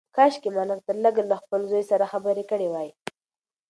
[0.15, 2.89] کاشکي ما لږ تر لږه له خپل زوی سره خبرې کړې وای.